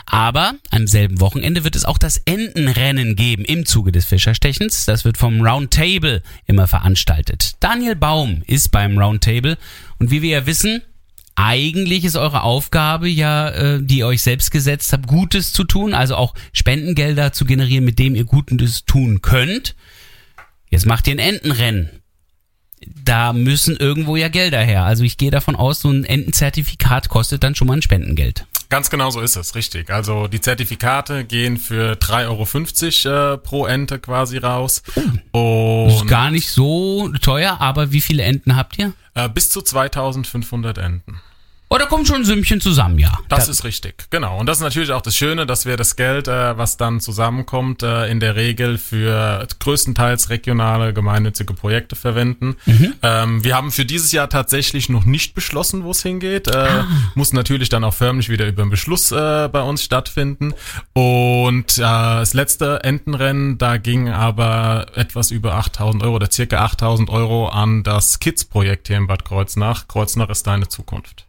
Aber 0.06 0.54
am 0.70 0.86
selben 0.86 1.20
Wochenende 1.20 1.64
wird 1.64 1.76
es 1.76 1.86
auch 1.86 1.98
das 1.98 2.18
Entenrennen 2.26 3.16
geben 3.16 3.44
im 3.44 3.66
Zuge 3.66 3.92
des 3.92 4.06
Fischerstechens. 4.06 4.86
Das 4.86 5.06
wird 5.06 5.18
vom 5.18 5.42
Roundtable 5.42 6.22
immer 6.46 6.68
veranstaltet. 6.68 7.54
Daniel 7.62 7.96
Baum 7.96 8.44
ist 8.46 8.70
beim 8.70 8.98
Roundtable 8.98 9.58
und 9.98 10.12
wie 10.12 10.22
wir 10.22 10.30
ja 10.30 10.46
wissen, 10.46 10.84
eigentlich 11.34 12.06
ist 12.06 12.16
eure 12.16 12.44
Aufgabe 12.44 13.10
ja, 13.10 13.50
äh, 13.50 13.80
die 13.82 13.98
ihr 13.98 14.08
euch 14.08 14.22
selbst 14.22 14.52
gesetzt 14.52 14.94
habt, 14.94 15.08
Gutes 15.08 15.52
zu 15.52 15.64
tun, 15.64 15.94
also 15.94 16.16
auch 16.16 16.36
Spendengelder 16.54 17.34
zu 17.34 17.44
generieren, 17.46 17.84
mit 17.84 17.98
dem 17.98 18.16
ihr 18.16 18.24
Gutes 18.24 18.86
tun 18.86 19.22
könnt. 19.22 19.76
Jetzt 20.70 20.86
macht 20.86 21.08
ihr 21.08 21.16
ein 21.16 21.20
Entenrennen. 21.20 21.90
Da 23.04 23.34
müssen 23.34 23.78
irgendwo 23.78 24.16
ja 24.16 24.28
Gelder 24.28 24.62
her. 24.62 24.84
Also 24.84 25.04
ich 25.04 25.18
gehe 25.18 25.32
davon 25.32 25.56
aus, 25.56 25.82
so 25.82 25.90
ein 25.90 26.04
Entenzertifikat 26.04 27.10
kostet 27.10 27.44
dann 27.44 27.56
schon 27.56 27.68
mal 27.68 27.76
ein 27.76 27.82
Spendengeld. 27.82 28.46
Ganz 28.70 28.90
genau 28.90 29.12
so 29.12 29.22
ist 29.22 29.36
es, 29.36 29.54
richtig. 29.56 29.92
Also 29.92 30.28
die 30.28 30.42
Zertifikate 30.42 31.24
gehen 31.24 31.58
für 31.58 31.94
3,50 31.94 33.08
Euro 33.10 33.34
äh, 33.34 33.38
pro 33.38 33.66
Ente 33.68 34.00
quasi 34.00 34.38
raus. 34.38 34.82
Oh. 35.34 35.88
Ist 35.90 36.02
Und 36.02 36.08
gar 36.08 36.32
nicht 36.32 36.50
so 36.50 37.10
teuer, 37.22 37.58
aber 37.62 37.92
wie 37.92 38.02
viele 38.02 38.24
Enten 38.24 38.56
habt 38.56 38.78
ihr? 38.80 38.94
äh, 39.16 39.30
bis 39.30 39.50
zu 39.50 39.62
2500 39.62 40.78
Enten. 40.78 41.22
Oh, 41.76 41.78
da 41.78 41.88
kommt 41.88 42.08
schon 42.08 42.22
ein 42.22 42.24
Sümmchen 42.24 42.62
zusammen, 42.62 43.00
ja. 43.00 43.20
Das 43.28 43.48
Da- 43.48 43.52
ist 43.52 43.66
richtig, 43.66 44.06
genau. 44.10 44.40
Und 44.40 44.46
das 44.46 44.60
ist 44.60 44.64
natürlich 44.64 44.94
auch 44.94 45.02
das 45.02 45.18
Schöne, 45.18 45.46
dass 45.46 45.66
wir 45.66 45.76
das 45.76 45.98
Geld, 45.98 46.30
äh, 46.30 46.58
was 46.58 46.78
dann 46.78 47.02
zusammenkommt, 47.02 47.84
äh, 47.84 48.08
in 48.10 48.22
der 48.22 48.38
Regel 48.38 48.78
für 48.78 49.46
größtenteils 49.60 50.30
regionale 50.30 50.94
gemeinnützige 50.94 51.54
Projekte 51.54 51.98
verwenden. 51.98 52.56
Ähm, 53.04 53.44
wir 53.44 53.58
haben 53.58 53.74
für 53.74 53.84
dieses 53.84 54.14
Jahr 54.14 54.30
tatsächlich 54.30 54.88
noch 54.88 55.04
nicht 55.04 55.36
beschlossen, 55.36 55.84
wo 55.84 55.92
es 55.92 56.02
hingeht. 56.02 56.48
Äh, 56.48 56.84
Muss 57.14 57.34
natürlich 57.34 57.68
dann 57.68 57.84
auch 57.84 57.94
förmlich 57.94 58.30
wieder 58.30 58.48
über 58.48 58.62
einen 58.62 58.72
Beschluss 58.72 59.12
äh, 59.12 59.50
bei 59.52 59.62
uns 59.62 59.84
stattfinden. 59.84 60.54
Und 60.94 61.78
äh, 61.78 61.82
das 61.82 62.34
letzte 62.34 62.86
Entenrennen, 62.86 63.58
da 63.58 63.76
ging 63.76 64.08
aber 64.08 64.86
etwas 64.96 65.30
über 65.30 65.56
8000 65.56 66.04
Euro 66.04 66.16
oder 66.16 66.32
circa 66.32 66.64
8000 66.64 67.10
Euro 67.10 67.50
an 67.50 67.84
das 67.84 68.22
Kids-Projekt 68.22 68.88
hier 68.88 68.96
in 68.96 69.08
Bad 69.08 69.26
Kreuznach. 69.26 69.90
Kreuznach 69.90 70.30
ist 70.30 70.48
deine 70.48 70.70
Zukunft. 70.70 71.26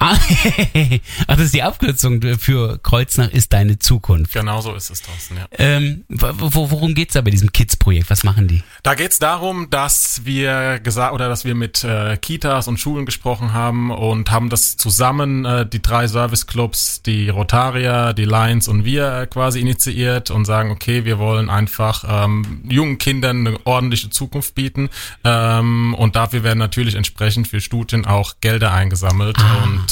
Ah, 0.00 0.14
Ach, 0.16 0.18
das 1.26 1.40
ist 1.40 1.54
die 1.54 1.62
Abkürzung 1.62 2.22
für 2.38 2.78
Kreuznach 2.78 3.30
ist 3.30 3.52
deine 3.52 3.78
Zukunft. 3.78 4.32
Genau 4.32 4.60
so 4.60 4.74
ist 4.74 4.90
es, 4.90 5.02
Thorsten, 5.02 5.36
ja. 5.36 5.46
Ähm, 5.58 6.04
wo- 6.08 6.54
wo, 6.54 6.70
worum 6.70 6.94
geht's 6.94 7.14
da 7.14 7.20
bei 7.20 7.30
diesem 7.30 7.50
Kids-Projekt? 7.52 8.08
Was 8.10 8.22
machen 8.22 8.46
die? 8.48 8.62
Da 8.84 8.94
geht's 8.94 9.18
darum, 9.18 9.70
dass 9.70 10.22
wir 10.24 10.78
gesagt 10.78 11.12
oder 11.14 11.28
dass 11.28 11.44
wir 11.44 11.54
mit 11.56 11.82
äh, 11.84 12.16
Kitas 12.16 12.68
und 12.68 12.78
Schulen 12.78 13.06
gesprochen 13.06 13.52
haben 13.52 13.90
und 13.90 14.30
haben 14.30 14.50
das 14.50 14.76
zusammen 14.76 15.44
äh, 15.44 15.66
die 15.68 15.82
drei 15.82 16.06
Serviceclubs, 16.06 17.02
die 17.02 17.28
Rotarier, 17.28 18.12
die 18.14 18.24
Lions 18.24 18.68
und 18.68 18.84
wir 18.84 19.12
äh, 19.22 19.26
quasi 19.26 19.60
initiiert 19.60 20.30
und 20.30 20.44
sagen, 20.44 20.70
okay, 20.70 21.04
wir 21.04 21.18
wollen 21.18 21.50
einfach 21.50 22.04
ähm, 22.08 22.62
jungen 22.68 22.98
Kindern 22.98 23.46
eine 23.46 23.58
ordentliche 23.66 24.10
Zukunft 24.10 24.54
bieten 24.54 24.90
ähm, 25.24 25.94
und 25.94 26.14
dafür 26.14 26.44
werden 26.44 26.58
natürlich 26.58 26.94
entsprechend 26.94 27.48
für 27.48 27.60
Studien 27.60 28.06
auch 28.06 28.34
Gelder 28.40 28.72
eingesammelt 28.72 29.38
und 29.64 29.87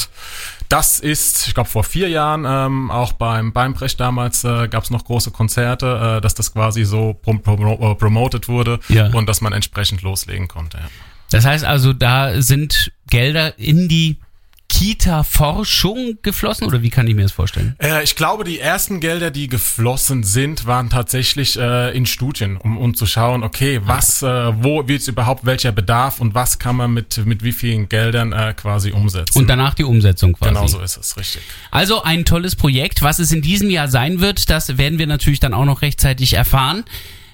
das 0.69 0.99
ist, 0.99 1.47
ich 1.47 1.53
glaube, 1.53 1.69
vor 1.69 1.83
vier 1.83 2.09
Jahren 2.09 2.45
ähm, 2.45 2.91
auch 2.91 3.13
beim 3.13 3.53
Beinbrecht 3.53 3.99
damals 3.99 4.43
äh, 4.43 4.67
gab 4.67 4.83
es 4.83 4.89
noch 4.89 5.05
große 5.05 5.31
Konzerte, 5.31 6.17
äh, 6.17 6.21
dass 6.21 6.35
das 6.35 6.53
quasi 6.53 6.83
so 6.83 7.13
prom 7.13 7.41
prom 7.41 7.65
äh, 7.81 7.95
promoted 7.95 8.47
wurde 8.49 8.79
Ja. 8.89 9.07
und 9.13 9.27
dass 9.27 9.39
man 9.41 9.53
entsprechend 9.53 10.01
loslegen 10.01 10.47
konnte. 10.47 10.77
Ja. 10.77 10.83
Das 11.29 11.45
heißt 11.45 11.63
also, 11.65 11.93
da 11.93 12.41
sind 12.41 12.91
Gelder 13.09 13.57
in 13.59 13.87
die 13.87 14.17
Kita-Forschung 14.77 16.19
geflossen 16.21 16.67
oder 16.67 16.83
wie 16.83 16.91
kann 16.91 17.07
ich 17.07 17.15
mir 17.15 17.23
das 17.23 17.31
vorstellen? 17.31 17.75
Äh, 17.81 18.03
ich 18.03 18.15
glaube, 18.15 18.43
die 18.43 18.59
ersten 18.59 18.99
Gelder, 18.99 19.31
die 19.31 19.47
geflossen 19.47 20.23
sind, 20.23 20.67
waren 20.67 20.91
tatsächlich 20.91 21.57
äh, 21.57 21.97
in 21.97 22.05
Studien, 22.05 22.57
um, 22.57 22.77
um 22.77 22.93
zu 22.93 23.07
schauen, 23.07 23.43
okay, 23.43 23.81
was, 23.83 24.21
äh, 24.21 24.27
wo 24.63 24.87
wird 24.87 25.07
überhaupt 25.07 25.47
welcher 25.47 25.71
Bedarf 25.71 26.19
und 26.19 26.35
was 26.35 26.59
kann 26.59 26.75
man 26.75 26.93
mit 26.93 27.25
mit 27.25 27.43
wie 27.43 27.53
vielen 27.53 27.89
Geldern 27.89 28.33
äh, 28.33 28.53
quasi 28.55 28.91
umsetzen. 28.91 29.39
Und 29.39 29.47
danach 29.47 29.73
die 29.73 29.83
Umsetzung 29.83 30.33
quasi. 30.33 30.53
genau 30.53 30.67
so 30.67 30.79
ist 30.79 30.97
es, 30.97 31.17
richtig. 31.17 31.41
Also 31.71 32.03
ein 32.03 32.23
tolles 32.23 32.55
Projekt. 32.55 33.01
Was 33.01 33.17
es 33.17 33.31
in 33.31 33.41
diesem 33.41 33.71
Jahr 33.71 33.87
sein 33.87 34.19
wird, 34.19 34.51
das 34.51 34.77
werden 34.77 34.99
wir 34.99 35.07
natürlich 35.07 35.39
dann 35.39 35.55
auch 35.55 35.65
noch 35.65 35.81
rechtzeitig 35.81 36.33
erfahren. 36.33 36.83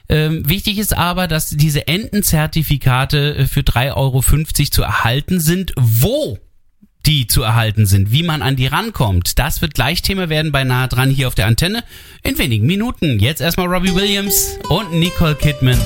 Ähm, 0.10 0.48
wichtig 0.48 0.78
ist 0.78 0.96
aber, 0.96 1.28
dass 1.28 1.50
diese 1.50 1.88
Entenzertifikate 1.88 3.36
äh, 3.36 3.48
für 3.48 3.62
3,50 3.62 3.96
Euro 3.96 4.22
zu 4.22 4.82
erhalten 4.84 5.40
sind. 5.40 5.74
Wo 5.78 6.38
die 7.06 7.28
zu 7.28 7.44
erhalten 7.44 7.86
sind, 7.86 8.12
wie 8.12 8.24
man 8.24 8.42
an 8.42 8.56
die 8.56 8.68
rankommt, 8.68 9.38
das 9.40 9.62
wird 9.62 9.74
gleich 9.74 10.02
Thema 10.02 10.30
werden 10.30 10.52
bei 10.52 10.64
Nahe 10.64 10.88
dran 10.88 11.10
hier 11.10 11.28
auf 11.28 11.36
der 11.36 11.48
Antenne 11.48 11.84
in 12.24 12.38
wenigen 12.38 12.66
Minuten. 12.66 13.20
Jetzt 13.20 13.42
erstmal 13.42 13.68
Robbie 13.68 13.94
Williams 13.94 14.58
und 14.70 14.94
Nicole 14.94 15.36
Kidman. 15.36 15.80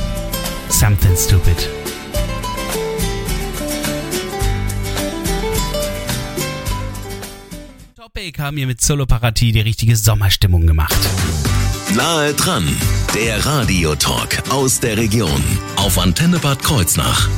Something 0.69 1.15
Stupid. 1.15 1.69
Topic 7.95 8.41
haben 8.41 8.57
hier 8.57 8.67
mit 8.67 8.81
Solopartie 8.81 9.51
die 9.51 9.61
richtige 9.61 9.95
Sommerstimmung 9.95 10.67
gemacht. 10.67 10.97
Nahe 11.95 12.33
dran, 12.33 12.67
der 13.15 13.45
Radiotalk 13.45 14.43
aus 14.49 14.79
der 14.79 14.97
Region 14.97 15.41
auf 15.77 15.97
Antenne 15.97 16.37
Bad 16.37 16.61
Kreuznach. 16.61 17.29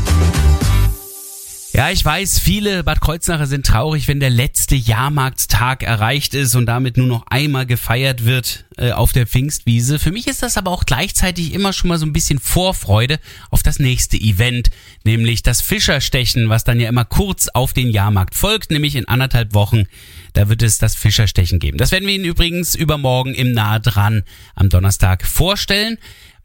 Ja, 1.79 1.91
ich 1.91 2.03
weiß, 2.03 2.39
viele 2.39 2.83
Bad 2.83 2.99
Kreuznacher 2.99 3.47
sind 3.47 3.65
traurig, 3.65 4.09
wenn 4.09 4.19
der 4.19 4.29
letzte 4.29 4.75
Jahrmarktstag 4.75 5.81
erreicht 5.81 6.33
ist 6.33 6.53
und 6.55 6.65
damit 6.65 6.97
nur 6.97 7.07
noch 7.07 7.25
einmal 7.27 7.65
gefeiert 7.65 8.25
wird 8.25 8.65
äh, 8.75 8.91
auf 8.91 9.13
der 9.13 9.25
Pfingstwiese. 9.25 9.97
Für 9.97 10.11
mich 10.11 10.27
ist 10.27 10.43
das 10.43 10.57
aber 10.57 10.71
auch 10.71 10.83
gleichzeitig 10.83 11.53
immer 11.53 11.71
schon 11.71 11.87
mal 11.87 11.97
so 11.97 12.05
ein 12.05 12.11
bisschen 12.11 12.37
Vorfreude 12.37 13.17
auf 13.49 13.63
das 13.63 13.79
nächste 13.79 14.17
Event, 14.17 14.71
nämlich 15.05 15.41
das 15.41 15.61
Fischerstechen, 15.61 16.49
was 16.49 16.65
dann 16.65 16.81
ja 16.81 16.89
immer 16.89 17.05
kurz 17.05 17.47
auf 17.47 17.71
den 17.71 17.91
Jahrmarkt 17.91 18.35
folgt, 18.35 18.71
nämlich 18.71 18.97
in 18.97 19.07
anderthalb 19.07 19.53
Wochen. 19.53 19.85
Da 20.33 20.49
wird 20.49 20.61
es 20.63 20.79
das 20.79 20.95
Fischerstechen 20.95 21.59
geben. 21.59 21.77
Das 21.77 21.93
werden 21.93 22.05
wir 22.05 22.13
Ihnen 22.13 22.25
übrigens 22.25 22.75
übermorgen 22.75 23.33
im 23.33 23.53
Nahe 23.53 23.79
dran 23.79 24.23
am 24.53 24.67
Donnerstag 24.67 25.25
vorstellen. 25.25 25.97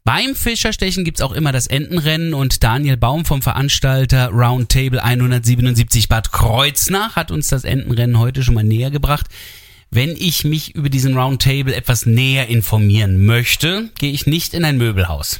Beim 0.07 0.35
Fischerstechen 0.35 1.03
gibt's 1.03 1.21
auch 1.21 1.31
immer 1.31 1.51
das 1.51 1.65
Entenrennen 1.65 2.35
und 2.35 2.63
Daniel 2.63 2.95
Baum 2.95 3.25
vom 3.25 3.41
Veranstalter 3.41 4.27
Roundtable 4.29 5.01
177 5.03 6.09
Bad 6.09 6.31
Kreuznach 6.31 7.15
hat 7.15 7.31
uns 7.31 7.47
das 7.47 7.63
Entenrennen 7.63 8.19
heute 8.19 8.43
schon 8.43 8.53
mal 8.53 8.63
näher 8.63 8.91
gebracht. 8.91 9.25
Wenn 9.89 10.11
ich 10.11 10.43
mich 10.43 10.75
über 10.75 10.89
diesen 10.89 11.17
Roundtable 11.17 11.73
etwas 11.73 12.05
näher 12.05 12.49
informieren 12.49 13.25
möchte, 13.25 13.89
gehe 13.97 14.11
ich 14.11 14.27
nicht 14.27 14.53
in 14.53 14.63
ein 14.63 14.77
Möbelhaus. 14.77 15.39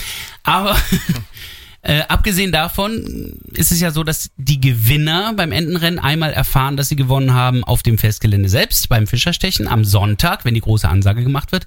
Aber 0.42 0.76
äh, 1.82 2.02
abgesehen 2.08 2.52
davon 2.52 3.38
ist 3.52 3.72
es 3.72 3.80
ja 3.80 3.90
so, 3.90 4.04
dass 4.04 4.30
die 4.36 4.60
Gewinner 4.60 5.34
beim 5.34 5.52
Entenrennen 5.52 5.98
einmal 5.98 6.32
erfahren, 6.32 6.76
dass 6.76 6.88
sie 6.88 6.96
gewonnen 6.96 7.34
haben 7.34 7.64
auf 7.64 7.82
dem 7.82 7.98
Festgelände 7.98 8.48
selbst, 8.48 8.88
beim 8.88 9.06
Fischerstechen 9.06 9.68
am 9.68 9.84
Sonntag, 9.84 10.44
wenn 10.44 10.54
die 10.54 10.60
große 10.60 10.88
Ansage 10.88 11.22
gemacht 11.22 11.52
wird. 11.52 11.64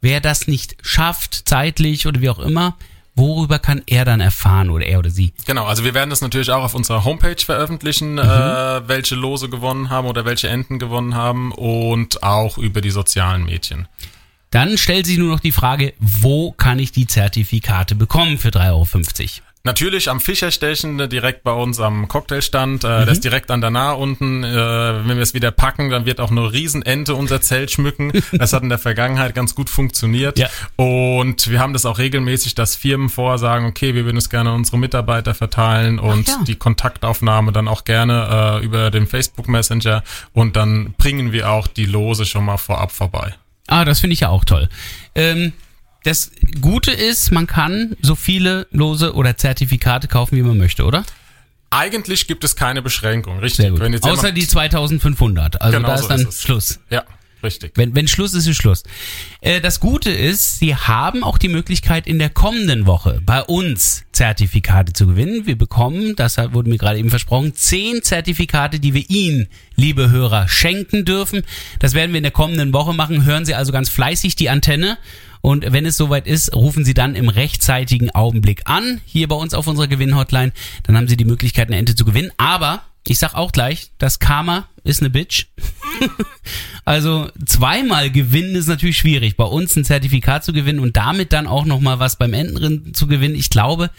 Wer 0.00 0.20
das 0.20 0.46
nicht 0.46 0.76
schafft, 0.82 1.48
zeitlich 1.48 2.06
oder 2.06 2.20
wie 2.20 2.30
auch 2.30 2.38
immer, 2.38 2.76
worüber 3.14 3.58
kann 3.58 3.82
er 3.86 4.04
dann 4.04 4.20
erfahren 4.20 4.70
oder 4.70 4.86
er 4.86 5.00
oder 5.00 5.10
sie? 5.10 5.32
Genau, 5.46 5.66
also 5.66 5.84
wir 5.84 5.94
werden 5.94 6.10
das 6.10 6.20
natürlich 6.20 6.50
auch 6.50 6.62
auf 6.62 6.74
unserer 6.74 7.04
Homepage 7.04 7.44
veröffentlichen, 7.44 8.18
äh, 8.18 8.22
welche 8.88 9.16
Lose 9.16 9.48
gewonnen 9.48 9.90
haben 9.90 10.06
oder 10.06 10.24
welche 10.24 10.48
Enten 10.48 10.78
gewonnen 10.78 11.14
haben 11.14 11.52
und 11.52 12.22
auch 12.22 12.58
über 12.58 12.80
die 12.80 12.90
sozialen 12.90 13.44
Medien. 13.44 13.88
Dann 14.50 14.78
stellt 14.78 15.06
sich 15.06 15.18
nur 15.18 15.28
noch 15.28 15.40
die 15.40 15.52
Frage, 15.52 15.92
wo 15.98 16.52
kann 16.52 16.78
ich 16.78 16.92
die 16.92 17.06
Zertifikate 17.06 17.94
bekommen 17.94 18.38
für 18.38 18.48
3,50 18.48 18.70
Euro? 18.70 19.47
Natürlich 19.64 20.08
am 20.08 20.20
Fischerstechen, 20.20 20.96
ne, 20.96 21.08
direkt 21.08 21.42
bei 21.42 21.52
uns 21.52 21.80
am 21.80 22.08
Cocktailstand. 22.08 22.84
Äh, 22.84 23.04
Das 23.04 23.10
ist 23.10 23.24
direkt 23.24 23.50
an 23.50 23.60
der 23.60 23.70
Nahe 23.70 23.96
unten. 23.96 24.44
Äh, 24.44 24.54
wenn 24.54 25.16
wir 25.16 25.22
es 25.22 25.34
wieder 25.34 25.50
packen, 25.50 25.90
dann 25.90 26.06
wird 26.06 26.20
auch 26.20 26.30
eine 26.30 26.52
Riesenente 26.52 27.14
unser 27.14 27.40
Zelt 27.40 27.70
schmücken. 27.70 28.12
Das 28.32 28.52
hat 28.52 28.62
in 28.62 28.68
der 28.68 28.78
Vergangenheit 28.78 29.34
ganz 29.34 29.54
gut 29.54 29.68
funktioniert. 29.68 30.38
Ja. 30.38 30.48
Und 30.76 31.50
wir 31.50 31.58
haben 31.60 31.72
das 31.72 31.86
auch 31.86 31.98
regelmäßig, 31.98 32.54
dass 32.54 32.76
Firmen 32.76 33.08
vorsagen, 33.08 33.66
okay, 33.66 33.94
wir 33.94 34.04
würden 34.04 34.16
es 34.16 34.30
gerne 34.30 34.52
unsere 34.54 34.78
Mitarbeiter 34.78 35.34
verteilen 35.34 35.98
und 35.98 36.28
ja. 36.28 36.44
die 36.46 36.54
Kontaktaufnahme 36.54 37.52
dann 37.52 37.68
auch 37.68 37.84
gerne 37.84 38.60
äh, 38.60 38.64
über 38.64 38.90
den 38.90 39.06
Facebook 39.06 39.48
Messenger. 39.48 40.02
Und 40.32 40.56
dann 40.56 40.94
bringen 40.98 41.32
wir 41.32 41.50
auch 41.50 41.66
die 41.66 41.86
Lose 41.86 42.26
schon 42.26 42.44
mal 42.44 42.58
vorab 42.58 42.92
vorbei. 42.92 43.34
Ah, 43.66 43.84
das 43.84 44.00
finde 44.00 44.14
ich 44.14 44.20
ja 44.20 44.28
auch 44.28 44.44
toll. 44.44 44.68
Ähm, 45.14 45.52
das 46.04 46.30
Gute 46.60 46.92
ist, 46.92 47.30
man 47.30 47.46
kann 47.46 47.96
so 48.00 48.14
viele 48.14 48.66
Lose 48.70 49.14
oder 49.14 49.36
Zertifikate 49.36 50.08
kaufen, 50.08 50.36
wie 50.36 50.42
man 50.42 50.56
möchte, 50.56 50.84
oder? 50.84 51.04
Eigentlich 51.70 52.26
gibt 52.26 52.44
es 52.44 52.56
keine 52.56 52.80
Beschränkung, 52.80 53.40
richtig? 53.40 53.70
Außer 54.02 54.32
die 54.32 54.46
2500. 54.46 55.60
Also 55.60 55.76
Genau 55.76 55.88
da 55.88 55.98
so 55.98 56.02
ist 56.04 56.08
dann 56.10 56.20
ist. 56.28 56.42
Schluss. 56.42 56.80
Ja, 56.88 57.04
richtig. 57.42 57.72
Wenn, 57.76 57.94
wenn 57.94 58.08
Schluss 58.08 58.34
ist, 58.34 58.46
ist 58.46 58.56
Schluss. 58.56 58.82
Äh, 59.40 59.60
das 59.60 59.80
Gute 59.80 60.10
ist, 60.10 60.58
Sie 60.58 60.74
haben 60.74 61.24
auch 61.24 61.38
die 61.38 61.48
Möglichkeit, 61.48 62.06
in 62.06 62.18
der 62.18 62.30
kommenden 62.30 62.86
Woche 62.86 63.20
bei 63.24 63.42
uns 63.42 64.04
Zertifikate 64.12 64.92
zu 64.92 65.06
gewinnen. 65.06 65.46
Wir 65.46 65.56
bekommen, 65.56 66.16
das 66.16 66.38
wurde 66.38 66.70
mir 66.70 66.78
gerade 66.78 66.98
eben 66.98 67.10
versprochen, 67.10 67.54
zehn 67.54 68.02
Zertifikate, 68.02 68.80
die 68.80 68.94
wir 68.94 69.08
Ihnen, 69.08 69.48
liebe 69.76 70.10
Hörer, 70.10 70.48
schenken 70.48 71.04
dürfen. 71.04 71.42
Das 71.78 71.94
werden 71.94 72.12
wir 72.12 72.18
in 72.18 72.24
der 72.24 72.32
kommenden 72.32 72.72
Woche 72.72 72.94
machen. 72.94 73.24
Hören 73.24 73.44
Sie 73.44 73.54
also 73.54 73.72
ganz 73.72 73.88
fleißig 73.88 74.36
die 74.36 74.50
Antenne. 74.50 74.98
Und 75.40 75.72
wenn 75.72 75.86
es 75.86 75.96
soweit 75.96 76.26
ist, 76.26 76.54
rufen 76.54 76.84
Sie 76.84 76.94
dann 76.94 77.14
im 77.14 77.28
rechtzeitigen 77.28 78.10
Augenblick 78.10 78.62
an, 78.64 79.00
hier 79.04 79.28
bei 79.28 79.36
uns 79.36 79.54
auf 79.54 79.66
unserer 79.66 79.86
Gewinnhotline. 79.86 80.52
Dann 80.82 80.96
haben 80.96 81.08
Sie 81.08 81.16
die 81.16 81.24
Möglichkeit, 81.24 81.68
eine 81.68 81.76
Ente 81.76 81.94
zu 81.94 82.04
gewinnen. 82.04 82.32
Aber 82.38 82.82
ich 83.06 83.18
sag 83.18 83.34
auch 83.34 83.52
gleich, 83.52 83.92
das 83.98 84.18
Karma 84.18 84.68
ist 84.84 85.00
eine 85.00 85.10
Bitch. 85.10 85.46
Also 86.84 87.28
zweimal 87.44 88.10
gewinnen 88.10 88.54
ist 88.54 88.66
natürlich 88.66 88.96
schwierig. 88.96 89.36
Bei 89.36 89.44
uns 89.44 89.76
ein 89.76 89.84
Zertifikat 89.84 90.42
zu 90.42 90.54
gewinnen 90.54 90.78
und 90.78 90.96
damit 90.96 91.34
dann 91.34 91.46
auch 91.46 91.66
nochmal 91.66 91.98
was 91.98 92.16
beim 92.16 92.32
Entenrind 92.32 92.96
zu 92.96 93.06
gewinnen. 93.06 93.34
Ich 93.34 93.50
glaube, 93.50 93.90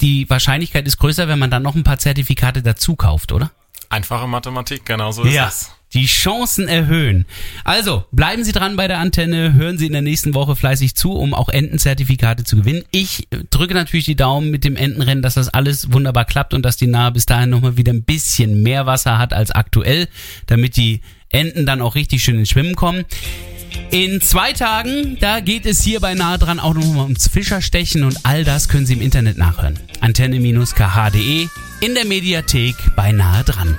die 0.00 0.28
Wahrscheinlichkeit 0.30 0.86
ist 0.86 0.96
größer, 0.96 1.28
wenn 1.28 1.38
man 1.38 1.50
dann 1.50 1.62
noch 1.62 1.74
ein 1.74 1.84
paar 1.84 1.98
Zertifikate 1.98 2.62
dazu 2.62 2.96
kauft, 2.96 3.32
oder? 3.32 3.50
Einfache 3.90 4.26
Mathematik, 4.26 4.86
genau 4.86 5.12
so 5.12 5.22
ist 5.22 5.34
es. 5.34 5.70
Die 5.94 6.06
Chancen 6.06 6.68
erhöhen. 6.68 7.24
Also, 7.64 8.04
bleiben 8.12 8.44
Sie 8.44 8.52
dran 8.52 8.76
bei 8.76 8.88
der 8.88 8.98
Antenne, 8.98 9.54
hören 9.54 9.78
Sie 9.78 9.86
in 9.86 9.92
der 9.92 10.02
nächsten 10.02 10.34
Woche 10.34 10.54
fleißig 10.54 10.94
zu, 10.94 11.12
um 11.12 11.32
auch 11.32 11.48
Entenzertifikate 11.48 12.44
zu 12.44 12.56
gewinnen. 12.56 12.84
Ich 12.90 13.28
drücke 13.50 13.74
natürlich 13.74 14.04
die 14.04 14.16
Daumen 14.16 14.50
mit 14.50 14.64
dem 14.64 14.76
Entenrennen, 14.76 15.22
dass 15.22 15.34
das 15.34 15.48
alles 15.48 15.92
wunderbar 15.92 16.24
klappt 16.24 16.52
und 16.52 16.62
dass 16.62 16.76
die 16.76 16.86
Nahe 16.86 17.12
bis 17.12 17.26
dahin 17.26 17.50
nochmal 17.50 17.76
wieder 17.76 17.92
ein 17.92 18.04
bisschen 18.04 18.62
mehr 18.62 18.86
Wasser 18.86 19.18
hat 19.18 19.32
als 19.32 19.50
aktuell, 19.50 20.08
damit 20.46 20.76
die 20.76 21.00
Enten 21.30 21.66
dann 21.66 21.82
auch 21.82 21.94
richtig 21.94 22.22
schön 22.22 22.38
ins 22.38 22.50
Schwimmen 22.50 22.74
kommen. 22.74 23.04
In 23.90 24.20
zwei 24.20 24.52
Tagen, 24.52 25.16
da 25.20 25.40
geht 25.40 25.66
es 25.66 25.82
hier 25.82 26.00
bei 26.00 26.14
Nahe 26.14 26.38
dran 26.38 26.60
auch 26.60 26.74
nochmal 26.74 27.04
ums 27.04 27.28
Fischerstechen 27.28 28.04
und 28.04 28.24
all 28.24 28.44
das 28.44 28.68
können 28.68 28.86
Sie 28.86 28.94
im 28.94 29.00
Internet 29.00 29.38
nachhören. 29.38 29.78
Antenne-kh.de 30.00 31.48
in 31.80 31.94
der 31.94 32.04
Mediathek 32.04 32.74
bei 32.96 33.12
Nahe 33.12 33.44
dran. 33.44 33.78